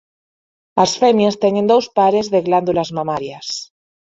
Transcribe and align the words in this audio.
As 0.83 0.91
femias 1.01 1.39
teñen 1.43 1.69
dous 1.71 1.85
pares 1.97 2.25
de 2.33 2.39
glándulas 2.47 2.89
mamarias. 2.97 3.47